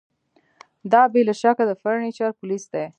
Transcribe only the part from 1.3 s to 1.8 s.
شکه د